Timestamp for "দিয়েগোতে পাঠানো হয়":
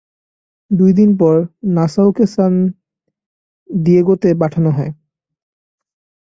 3.69-4.91